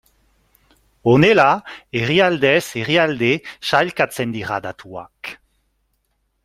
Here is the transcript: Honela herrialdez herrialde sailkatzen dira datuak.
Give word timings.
Honela 1.11 1.45
herrialdez 1.99 2.63
herrialde 2.81 3.31
sailkatzen 3.73 4.35
dira 4.39 4.61
datuak. 4.69 5.35